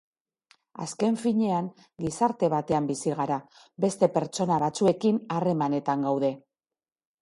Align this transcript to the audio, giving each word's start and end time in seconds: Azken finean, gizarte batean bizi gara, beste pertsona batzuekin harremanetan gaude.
Azken 0.85 1.19
finean, 1.23 1.67
gizarte 2.07 2.51
batean 2.55 2.89
bizi 2.95 3.15
gara, 3.21 3.39
beste 3.89 4.13
pertsona 4.19 4.61
batzuekin 4.69 5.25
harremanetan 5.39 6.13
gaude. 6.13 6.39